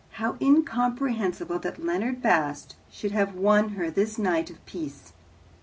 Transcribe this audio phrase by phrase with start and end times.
[0.13, 5.13] How incomprehensible that Leonard Bast should have won her this night of peace!